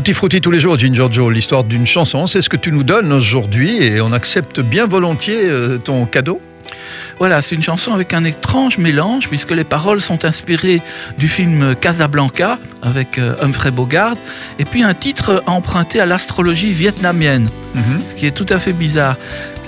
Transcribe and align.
Tutti 0.00 0.14
frutti 0.14 0.40
tous 0.40 0.50
les 0.50 0.60
jours, 0.60 0.78
Ginger 0.78 1.08
Joe, 1.10 1.30
l'histoire 1.30 1.62
d'une 1.62 1.84
chanson, 1.84 2.26
c'est 2.26 2.40
ce 2.40 2.48
que 2.48 2.56
tu 2.56 2.72
nous 2.72 2.84
donnes 2.84 3.12
aujourd'hui 3.12 3.82
et 3.82 4.00
on 4.00 4.14
accepte 4.14 4.60
bien 4.60 4.86
volontiers 4.86 5.42
euh, 5.44 5.76
ton 5.76 6.06
cadeau. 6.06 6.40
Voilà, 7.20 7.42
c'est 7.42 7.54
une 7.54 7.62
chanson 7.62 7.92
avec 7.92 8.14
un 8.14 8.24
étrange 8.24 8.78
mélange 8.78 9.28
puisque 9.28 9.50
les 9.50 9.62
paroles 9.64 10.00
sont 10.00 10.24
inspirées 10.24 10.80
du 11.18 11.28
film 11.28 11.74
Casablanca 11.76 12.58
avec 12.82 13.18
euh, 13.18 13.34
Humphrey 13.42 13.70
Bogart 13.70 14.14
et 14.58 14.64
puis 14.64 14.82
un 14.82 14.94
titre 14.94 15.42
emprunté 15.46 16.00
à 16.00 16.06
l'astrologie 16.06 16.70
vietnamienne, 16.70 17.50
Mhm. 17.74 18.00
ce 18.00 18.14
qui 18.14 18.26
est 18.26 18.30
tout 18.32 18.46
à 18.48 18.58
fait 18.58 18.72
bizarre. 18.72 19.16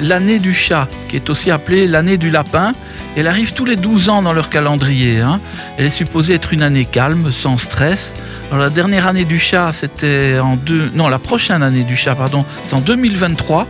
L'année 0.01 0.39
du 0.39 0.55
chat, 0.55 0.89
qui 1.09 1.17
est 1.17 1.29
aussi 1.31 1.51
appelée 1.51 1.87
l'année 1.87 2.17
du 2.17 2.31
lapin, 2.31 2.73
elle 3.17 3.29
arrive 3.29 3.53
tous 3.53 3.67
les 3.67 3.77
12 3.77 4.09
ans 4.09 4.23
dans 4.23 4.33
leur 4.33 4.49
calendrier. 4.49 5.21
hein. 5.21 5.39
Elle 5.77 5.85
est 5.85 5.91
supposée 5.91 6.35
être 6.35 6.53
une 6.55 6.63
année 6.63 6.87
calme, 6.87 7.31
sans 7.31 7.59
stress. 7.59 8.15
Alors 8.51 8.65
la 8.65 8.71
dernière 8.71 9.07
année 9.07 9.25
du 9.27 9.39
chat, 9.39 9.73
c'était 9.75 10.39
en 10.43 10.57
deux... 10.57 10.91
Non, 10.95 11.09
la 11.11 11.19
prochaine 11.19 11.63
année 11.63 11.85
du 11.85 11.97
chat, 11.97 12.15
pardon, 12.15 12.45
c'est 12.67 12.75
en 12.75 12.81
2023. 12.81 13.69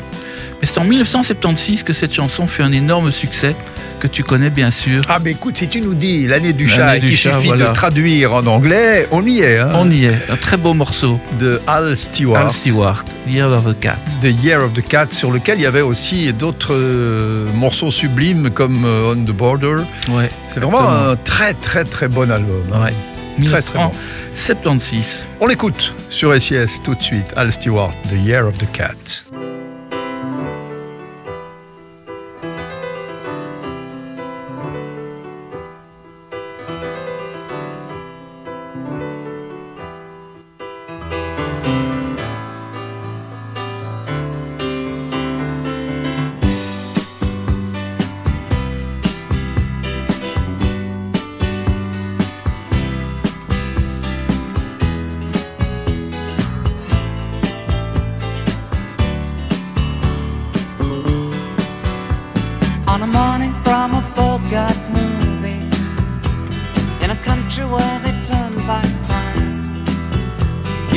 Mais 0.63 0.69
c'est 0.69 0.79
en 0.79 0.85
1976 0.85 1.83
que 1.83 1.93
cette 1.93 2.15
chanson 2.15 2.47
fut 2.47 2.63
un 2.63 2.71
énorme 2.71 3.11
succès, 3.11 3.57
que 3.99 4.07
tu 4.07 4.23
connais 4.23 4.49
bien 4.49 4.71
sûr. 4.71 5.03
Ah, 5.09 5.19
mais 5.23 5.33
écoute, 5.33 5.57
si 5.59 5.67
tu 5.67 5.81
nous 5.81 5.95
dis 5.95 6.29
l'année 6.29 6.53
du 6.53 6.69
chat 6.69 6.97
et 6.99 7.01
qu'il 7.01 7.17
suffit 7.17 7.49
voilà. 7.49 7.67
de 7.69 7.73
traduire 7.73 8.33
en 8.33 8.47
anglais, 8.47 9.09
on 9.11 9.27
y 9.27 9.41
est. 9.41 9.59
hein. 9.59 9.73
On 9.75 9.91
y 9.91 10.05
est, 10.05 10.17
un 10.31 10.37
très 10.37 10.57
beau 10.57 10.73
morceau. 10.73 11.19
De 11.41 11.61
Al 11.67 11.97
Stewart. 11.97 12.37
Al 12.47 12.53
Stewart, 12.53 13.05
Year 13.27 13.51
of 13.51 13.65
the 13.65 13.77
Cat. 13.81 13.99
The 14.21 14.27
Year 14.45 14.63
of 14.65 14.73
the 14.73 14.87
Cat, 14.87 15.09
sur 15.11 15.33
lequel 15.33 15.59
il 15.59 15.63
y 15.63 15.67
avait 15.67 15.81
aussi 15.81 16.33
d'autres 16.33 16.75
euh, 16.75 17.47
morceaux 17.55 17.91
sublimes 17.91 18.51
comme 18.51 18.85
euh, 18.85 19.15
On 19.15 19.17
the 19.25 19.35
Border. 19.35 19.79
Ouais, 20.11 20.31
C'est 20.47 20.61
vraiment 20.61 20.89
un 20.89 21.17
très 21.17 21.55
très 21.55 21.83
très 21.83 22.07
bon 22.07 22.31
album. 22.31 22.63
hein. 22.73 22.85
Ouais. 22.85 23.47
Très, 23.47 23.63
très 23.63 23.79
bon. 23.79 23.91
1976. 24.33 25.27
On 25.41 25.47
l'écoute 25.49 25.93
sur 26.09 26.41
SIS 26.41 26.81
tout 26.85 26.95
de 26.95 27.03
suite. 27.03 27.33
Al 27.37 27.51
Stewart, 27.53 27.93
The 28.09 28.25
Year 28.27 28.47
of 28.47 28.57
the 28.59 28.71
Cat. 28.73 28.95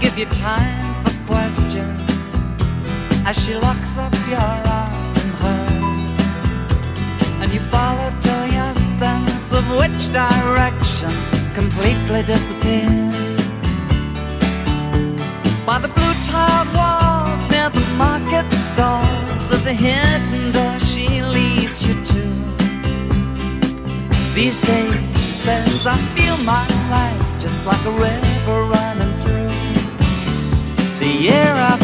Give 0.00 0.18
you 0.18 0.26
time 0.26 1.04
for 1.04 1.26
questions 1.26 2.36
as 3.26 3.36
she 3.42 3.54
locks 3.54 3.96
up 3.98 4.12
your 4.28 4.38
arm 4.38 5.14
in 5.22 5.30
hers. 5.42 6.12
And 7.40 7.52
you 7.52 7.60
follow 7.72 8.12
till 8.20 8.46
your 8.46 8.74
sense 8.98 9.52
of 9.52 9.64
which 9.80 10.12
direction 10.12 11.10
completely 11.54 12.22
disappears. 12.22 13.48
By 15.66 15.78
the 15.78 15.88
blue 15.88 16.14
tiled 16.30 16.70
walls 16.76 17.50
near 17.50 17.70
the 17.70 17.86
market 17.96 18.50
stalls, 18.52 19.48
there's 19.48 19.66
a 19.66 19.72
hidden 19.72 20.52
door 20.52 20.78
she 20.80 21.22
leads 21.22 21.86
you 21.86 21.94
to. 21.94 22.22
These 24.34 24.60
days, 24.60 24.83
the 31.04 31.10
year 31.10 31.54
of 31.70 31.83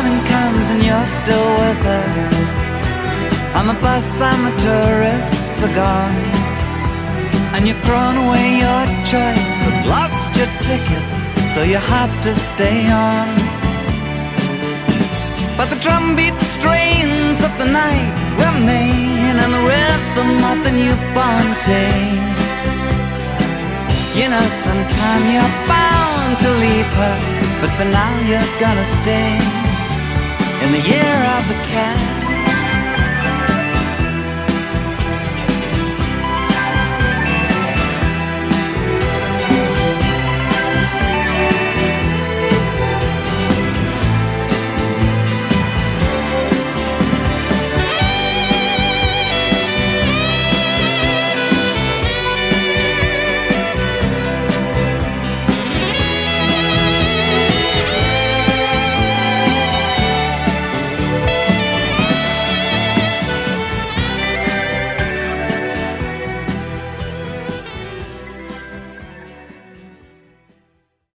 morning 0.00 0.24
comes 0.32 0.70
and 0.70 0.80
you're 0.82 1.10
still 1.20 1.48
with 1.60 1.82
her. 1.92 2.08
On 3.58 3.66
the 3.66 3.78
bus 3.84 4.08
and 4.20 4.40
the 4.48 4.54
tourists 4.66 5.58
are 5.66 5.74
gone. 5.74 6.20
And 7.52 7.68
you've 7.68 7.82
thrown 7.84 8.16
away 8.24 8.46
your 8.64 8.84
choice 9.12 9.58
and 9.68 9.76
lost 9.94 10.30
your 10.38 10.50
ticket, 10.68 11.04
so 11.52 11.60
you 11.72 11.76
have 11.76 12.12
to 12.26 12.32
stay 12.34 12.80
on. 12.88 13.28
But 15.58 15.68
the 15.72 15.80
drumbeat 15.84 16.38
strains 16.54 17.38
of 17.48 17.52
the 17.60 17.68
night 17.84 18.14
remain 18.44 19.34
and 19.42 19.50
the 19.56 19.64
rhythm 19.72 20.30
of 20.50 20.58
the 20.66 20.72
newborn 20.80 21.48
day. 21.76 22.00
You 24.18 24.26
know, 24.32 24.46
sometime 24.64 25.22
you're 25.34 25.54
bound 25.68 26.32
to 26.44 26.50
leave 26.64 26.90
her, 27.00 27.16
but 27.60 27.70
for 27.76 27.88
now 28.00 28.12
you're 28.28 28.52
gonna 28.64 28.88
stay 29.00 29.59
in 30.74 30.84
the. 30.84 31.09